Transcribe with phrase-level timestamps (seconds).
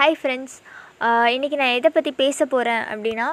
[0.00, 0.54] Hi friends
[1.36, 3.26] இன்றைக்கி நான் எதை பற்றி பேச போகிறேன் அப்படின்னா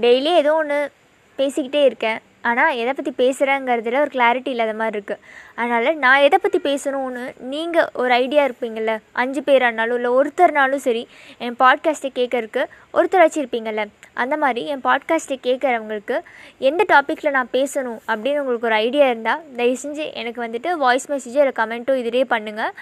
[0.00, 0.90] டெய்லி ஏதோ ஒன்று
[1.38, 2.18] பேசிக்கிட்டே இருக்கேன்.
[2.40, 5.18] ஆனால் எதை பற்றி பேசுகிறேங்கிறதுல ஒரு கிளாரிட்டி இல்லாத மாதிரி இருக்குது
[5.54, 11.56] அதனால் நான் எதை பற்றி பேசணும்னு நீங்கள் ஒரு ஐடியா இருப்பீங்கள்ல அஞ்சு பேரானாலும் இல்லை ஒருத்தர்னாலும் சரி என்
[11.58, 16.20] பாட்காஸ்ட்டை கேட்கறக்கு ஒருத்தர் வச்சுருப்பீங்கள்ல அந்த மாதிரி என் பாட்காஸ்ட்டை கேட்குறவங்களுக்கு
[16.58, 21.36] எந்த டாப்பிக்கில் நான் பேசணும் அப்படின்னு உங்களுக்கு ஒரு ஐடியா இருந்தால் தயவு செஞ்சு எனக்கு வந்துட்டு வாய்ஸ் மெசேஜோ
[21.36, 22.72] இல்லை கமெண்ட்டோ இதிலே பண்ணுங்கள்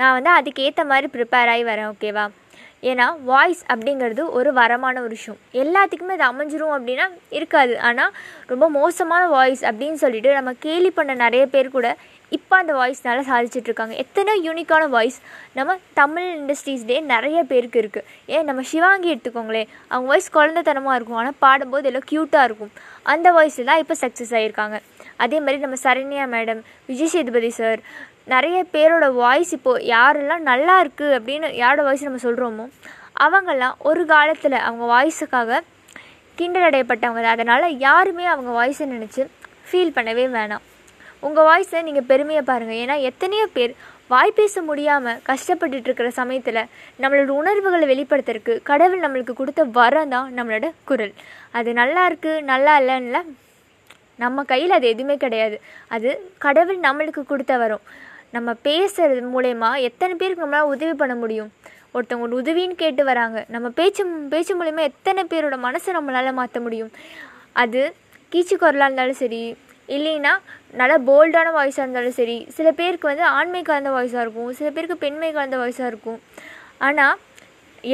[0.00, 2.26] நான் வந்து அதுக்கேற்ற மாதிரி ப்ரிப்பேர் ஆகி வரேன் ஓகேவா
[2.90, 5.38] ஏன்னா வாய்ஸ் அப்படிங்கிறது ஒரு வரமான ஒரு விஷயம்.
[5.62, 7.06] எல்லாத்துக்குமே அது அமைஞ்சிரும் அப்படின்னா
[7.38, 7.72] இருக்காது.
[7.88, 8.12] ஆனால்
[8.52, 11.88] ரொம்ப மோசமான வாய்ஸ் அப்படின்னு சொல்லிட்டு நம்ம கேலி பண்ண நிறைய பேர் கூட
[12.36, 15.18] இப்போ அந்த வாய்ஸ்னால சாதிச்சிட்ருக்காங்க எத்தனை யூனிக்கான வாய்ஸ்
[15.58, 18.46] நம்ம தமிழ் இண்டஸ்ட்ரீஸ்லேயே நிறைய பேருக்கு இருக்குது ஏன்?
[18.48, 19.70] நம்ம சிவாங்கி எடுத்துக்கோங்களேன்.
[19.90, 21.20] அவங்க வாய்ஸ் குழந்தைத்தனமாக இருக்கும்.
[21.22, 22.72] ஆனால் பாடும்போது எல்லாம் க்யூட்டாக இருக்கும்.
[23.14, 24.78] அந்த வாய்ஸில் தான் இப்போ சக்ஸஸ் ஆகியிருக்காங்க
[25.24, 27.80] அதே மாதிரி நம்ம சரண்யா மேடம் விஜய் சேதுபதி சார்
[28.32, 32.64] நிறைய பேரோட வாய்ஸ் இப்போது யாரெல்லாம் நல்லா இருக்குது அப்படின்னு யாரோட வாய்ஸ் நம்ம சொல்கிறோமோ
[33.24, 35.60] அவங்கெல்லாம் ஒரு காலத்தில் அவங்க வாய்ஸுக்காக
[36.38, 39.22] கிண்டல் அடையப்பட்டவங்க அதனால் யாருமே அவங்க வாய்ஸை நினச்சி
[39.68, 40.64] ஃபீல் பண்ணவே வேணாம்.
[41.26, 43.72] உங்கள் வாய்ஸை நீங்கள் பெருமையை பாருங்கள் ஏன்னா எத்தனையோ பேர்
[44.12, 46.60] வாய் பேச முடியாமல் கஷ்டப்பட்டுட்டு இருக்கிற சமயத்தில்
[47.02, 51.12] நம்மளோட உணர்வுகளை வெளிப்படுத்துறதுக்கு கடவுள் நம்மளுக்கு கொடுத்த வரம் தான் நம்மளோட குரல்.
[51.58, 53.22] அது நல்லா இருக்குது நல்லா இல்லைன்னா
[54.24, 55.56] நம்ம கையில் அது எதுவுமே கிடையாது.
[55.96, 56.08] அது
[56.46, 57.84] கடவுள் நம்மளுக்கு கொடுத்த வரும்.
[58.36, 61.50] நம்ம பேசுறது மூலயமா எத்தனை பேருக்கு நம்மளால் உதவி பண்ண முடியும்?
[61.94, 63.38] ஒருத்தவங்க ஒரு உதவின்னு கேட்டு வராங்க.
[63.54, 66.90] நம்ம பேச்சு பேச்சு மூலயமா எத்தனை பேரோட மனசை நம்மளால் மாற்ற முடியும்?
[67.62, 67.82] அது
[68.32, 69.42] கீச்சு குரலாக இருந்தாலும் சரி
[69.96, 70.32] இல்லைன்னா
[70.80, 74.50] நல்லா போல்டான வாய்ஸாக இருந்தாலும் சரி சில பேருக்கு வந்து ஆண்மை கலந்த வாய்ஸாக இருக்கும்.
[74.58, 76.18] சில பேருக்கு பெண்மை கலந்த வாய்ஸாக இருக்கும்.
[76.88, 77.16] ஆனால்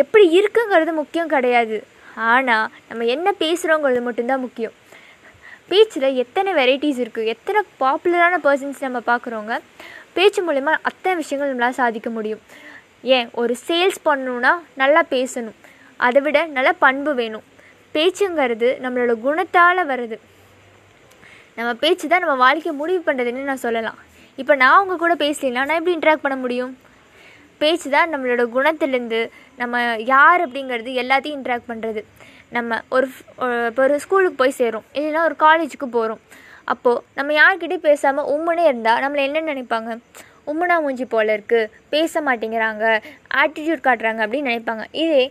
[0.01, 1.77] எப்படி இருக்குங்கிறது முக்கியம் கிடையாது.
[2.31, 4.75] ஆனால் நம்ம என்ன பேசுகிறோங்கிறது மட்டும்தான் முக்கியம்.
[5.71, 9.55] பேச்சில் எத்தனை வெரைட்டிஸ் இருக்குது எத்தனை பாப்புலரான பர்சன்ஸ் நம்ம பார்க்குறோங்க
[10.17, 12.43] பேச்சு மூலிமா அத்தனை விஷயங்கள் நம்மளால் சாதிக்க முடியும்.
[13.17, 13.29] ஏன்?
[13.41, 15.59] ஒரு சேல்ஸ் பண்ணணுன்னா நல்லா பேசணும்.
[15.97, 17.45] அதை விட நல்ல பண்பு வேணும்.
[17.95, 20.17] பேச்சுங்கிறது நம்மளோட குணத்தால் வருது.
[21.59, 23.99] நம்ம பேச்சு தான் நம்ம வாழ்க்கையை முடிவு பண்ணுறதுன்னு நான் சொல்லலாம்.
[24.41, 26.73] இப்போ நான் உங்கள் கூட பேசலாம் நான் எப்படி இன்ட்ராக்ட் பண்ண முடியும்?
[27.59, 29.21] பேச்சு தான் நம்மளோட குணத்துலேருந்து
[29.61, 32.01] நம்ம யார் அப்படிங்கிறது எல்லாத்தையும் இன்ட்ராக்ட் பண்ணுறது
[32.57, 33.07] நம்ம ஒரு
[33.69, 34.85] இப்போ ஒரு ஸ்கூலுக்கு போய் சேரும்.
[34.95, 36.23] இல்லைன்னா ஒரு காலேஜுக்கு போகிறோம்
[36.73, 39.91] அப்போது நம்ம யார்கிட்டையும் பேசாமல் உம்முனே இருந்தால் நம்மளை என்ன நினைப்பாங்க?
[40.51, 42.85] உம்முனா மூஞ்சி போல் இருக்குது பேச மாட்டேங்கிறாங்க
[43.43, 44.85] ஆட்டிடியூட் காட்டுறாங்க அப்படின்னு நினைப்பாங்க.
[45.03, 45.23] இதே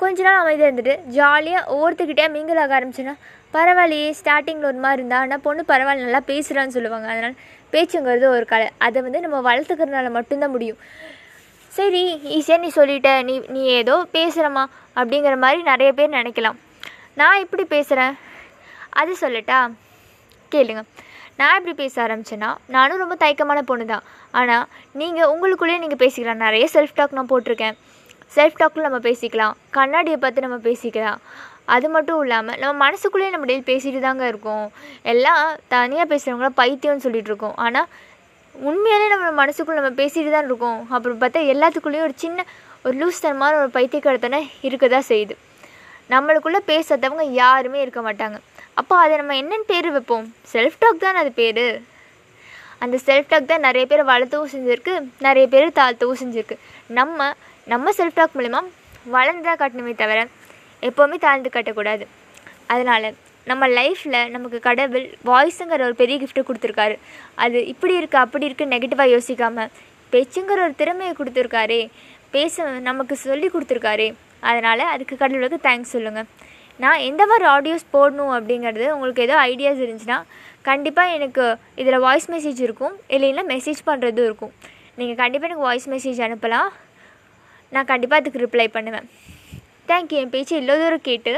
[0.00, 3.14] கொஞ்ச நாள் அமைதியாக இருந்துட்டு ஜாலியாக ஒவ்வொருத்தக்கிட்டே மிங்கில் ஆக ஆரம்பிச்சுன்னா
[3.54, 7.08] பரவாயில்லையே ஸ்டார்டிங்கில் ஒரு மாதிரி இருந்தால் ஆனால் பொண்ணு பரவாயில்ல நல்லா பேசுகிறான்னு சொல்லுவாங்க.
[7.14, 7.38] அதனால்
[7.72, 8.68] பேச்சுங்கிறது ஒரு கலை.
[8.86, 10.78] அதை வந்து நம்ம வளர்த்துக்கிறதுனால மட்டும்தான் முடியும்.
[11.78, 12.02] சரி
[12.36, 14.64] ஈஸியாக நீ சொல்லிட்ட நீ நீ ஏதோ பேசுகிறமா
[15.00, 16.58] அப்படிங்கிற மாதிரி நிறைய பேர் நினைக்கலாம்.
[17.20, 18.14] நான் எப்படி பேசுகிறேன்
[19.00, 19.60] அது சொல்லட்டா?
[20.54, 20.82] கேளுங்க.
[21.40, 24.06] நான் எப்படி பேச ஆரம்பிச்சேன்னா நானும் ரொம்ப தயக்கமான பொண்ணு தான்
[24.38, 24.64] ஆனால்
[25.00, 26.42] நீங்கள் உங்களுக்குள்ளேயே நீங்கள் பேசிக்கலாம்.
[26.46, 27.76] நிறைய செல்ஃப் டாக் நான் போட்டிருக்கேன்.
[28.36, 29.54] செல்ஃப் டாக்கில் நம்ம பேசிக்கலாம்.
[29.76, 31.20] கண்ணாடியை பார்த்து நம்ம பேசிக்கலாம்.
[31.74, 34.66] அது மட்டும் இல்லாமல் நம்ம மனசுக்குள்ளேயே நம்ம டெய்லி பேசிட்டு தாங்க இருக்கோம்.
[35.12, 35.42] எல்லாம்
[35.74, 37.56] தனியாக பேசுகிறவங்கள பைத்தியம்னு சொல்லிட்டு இருக்கோம்.
[37.64, 37.88] ஆனால்
[38.54, 40.78] உண்மையாலே நம்ம மனசுக்குள்ளே நம்ம பேசிட்டு தான் இருக்கோம்.
[40.94, 42.44] அப்புறம் பார்த்தா எல்லாத்துக்குள்ளேயும் ஒரு சின்ன
[42.84, 45.34] ஒரு லூஸ் தனமான ஒரு பைத்தியக்காரத்தனை இருக்க தான் செய்யுது.
[46.14, 48.38] நம்மளுக்குள்ளே பேசாதவங்க யாருமே இருக்க மாட்டாங்க.
[48.80, 50.26] அப்போ அதை நம்ம என்னென்னு பேர் வைப்போம்?
[50.52, 51.64] செல்ஃப் டாக் தான் அது பேர்?
[52.84, 54.94] அந்த செல்ஃப் டாக் தான் நிறைய பேர் வளர்த்தவும் செஞ்சுருக்கு
[55.26, 56.56] நிறைய பேர் தாழ்த்தவும் செஞ்சுருக்கு.
[56.98, 57.28] நம்ம
[57.72, 58.60] நம்ம செல்ஃப் டாக் மூலிமா
[59.14, 60.20] வளர்ந்தா காட்டணுமே தவிர
[60.88, 62.04] எப்போவுமே தாழ்ந்து காட்டக்கூடாது.
[62.72, 63.08] அதனால்
[63.50, 66.96] நம்ம லைஃப்பில் நமக்கு கடவுள் வாய்ஸுங்கிற ஒரு பெரிய கிஃப்ட்டை கொடுத்துருக்காரு.
[67.44, 69.72] அது இப்படி இருக்குது அப்படி இருக்குது நெகட்டிவாக யோசிக்காமல்
[70.12, 71.80] பேச்சுங்கிற ஒரு திறமையை கொடுத்துருக்காரே
[72.36, 74.08] பேச நமக்கு சொல்லி கொடுத்துருக்காரே.
[74.48, 76.28] அதனால் அதுக்கு கடவுளுக்கு தேங்க்ஸ் சொல்லுங்கள்
[76.84, 80.18] நான் எந்த மாதிரி ஆடியோஸ் போடணும் அப்படிங்கிறது உங்களுக்கு ஏதோ ஐடியாஸ் இருந்துச்சுன்னா
[80.68, 81.44] கண்டிப்பாக எனக்கு
[81.82, 84.52] இதில் வாய்ஸ் மெசேஜ் இருக்கும் இல்லைன்னா மெசேஜ் பண்ணுறதும் இருக்கும்.
[84.98, 86.70] நீங்கள் கண்டிப்பாக எனக்கு வாய்ஸ் மெசேஜ் அனுப்பலாம்.
[87.74, 89.08] நான் கண்டிப்பாக அதுக்கு ரிப்ளை பண்ணுவேன்.
[89.90, 91.32] தேங்க்யூ என் பேச்சு இவ்வளோ தூரம் கேட்டு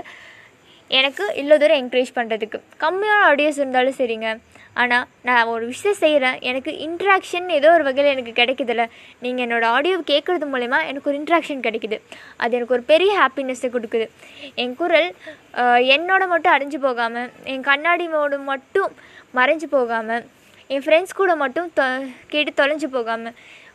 [0.99, 4.31] எனக்கு இவ்வளோ தூரம் என்கரேஜ் பண்ணுறதுக்கு கம்மியான ஆடியோஸ் இருந்தாலும் சரிங்க.
[4.77, 8.85] ஆனால் நான் ஒரு விஷயம் செய்கிறேன் எனக்கு இன்ட்ராக்ஷன் ஏதோ ஒரு வகையில் எனக்கு கிடைக்குதுல்ல.
[9.25, 11.99] நீங்கள் என்னோடய ஆடியோ கேட்குறது மூலிமா எனக்கு ஒரு இன்ட்ராக்ஷன் கிடைக்குது.
[12.37, 14.09] அது எனக்கு ஒரு பெரிய ஹாப்பினஸ்ஸை கொடுக்குது.
[14.65, 15.09] என் குரல்
[15.97, 18.93] என்னோட மட்டும் அடைஞ்சு போகாமல் என் கண்ணாடியோடு மட்டும்
[19.39, 20.25] மறைஞ்சு போகாமல்
[20.71, 21.85] என் ஃப்ரெண்ட்ஸ் கூட மட்டும் தொ
[22.33, 23.35] கேட்டு தொலைஞ்சு போகாமல்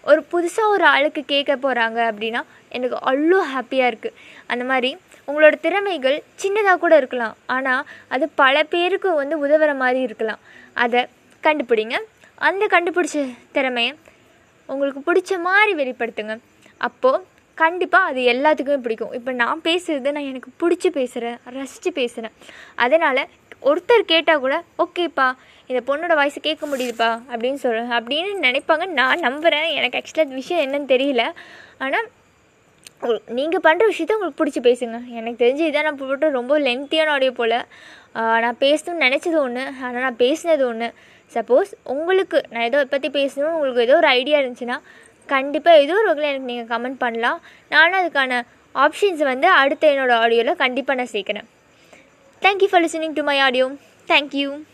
[0.10, 2.42] ஒரு புதுசாக ஒரு ஆளுக்கு கேட்க போகிறாங்க அப்படின்னா
[2.76, 4.18] எனக்கு அவ்வளோ ஹாப்பியாக இருக்குது
[4.54, 4.90] அந்த மாதிரி
[5.30, 7.36] உங்களோட திறமைகள் சின்னதாக கூட இருக்கலாம்.
[7.56, 7.86] ஆனால்
[8.16, 10.42] அது பல பேருக்கு வந்து உதவுற மாதிரி இருக்கலாம்.
[10.84, 11.02] அதை
[11.48, 11.96] கண்டுபிடிங்க.
[12.48, 13.24] அந்த கண்டுபிடிச்ச
[13.56, 13.94] திறமையை
[14.70, 16.36] உங்களுக்கு பிடிச்ச மாதிரி வெளிப்படுத்துங்க.
[16.88, 17.24] அப்போது
[17.64, 19.14] கண்டிப்பாக அது எல்லாத்துக்குமே பிடிக்கும்.
[19.18, 22.34] இப்போ நான் பேசுகிறது நான் எனக்கு பிடிச்சி பேசுகிறேன் ரசித்து பேசுகிறேன்
[22.86, 23.22] அதனால்
[23.70, 25.28] ஒருத்தர் கேட்டால் கூட ஓகேப்பா
[25.70, 30.64] இந்த பொண்ணோட வாய்ஸ் கேட்க முடியுதுப்பா அப்படின்னு சொல்கிறேன் அப்படின்னு நினைப்பாங்க நான் நம்புகிறேன் எனக்கு ஆக்சுவலாக அது விஷயம்
[30.66, 31.24] என்னன்னு தெரியல.
[31.86, 32.08] ஆனால்
[33.38, 34.98] நீங்கள் பண்ணுற விஷயத்த உங்களுக்கு பிடிச்சி பேசுங்க.
[35.20, 37.58] எனக்கு தெரிஞ்சு இதான் நான் போட்டு ரொம்ப லென்த்தியான ஆடியோ போல்.
[38.44, 40.90] நான் பேசணும்னு நினச்சது ஒன்று ஆனால் நான் பேசினது ஒன்று
[41.36, 44.78] சப்போஸ் உங்களுக்கு நான் ஏதோ பற்றி பேசணும்னு உங்களுக்கு ஏதோ ஒரு ஐடியா இருந்துச்சுன்னா
[45.30, 47.40] கண்டிப்பாக ஏதோ ஒரு வகையில் எனக்கு நீங்கள் கமெண்ட் பண்ணலாம்.
[47.74, 48.42] நானும் அதுக்கான
[48.76, 51.48] ஆப்ஷன்ஸ் வந்து அடுத்த என்னோடய ஆடியோவில் கண்டிப்பாக நான் சேர்க்குறேன்.
[52.42, 53.78] Thank you for listening to my audio.
[54.08, 54.66] Thank you.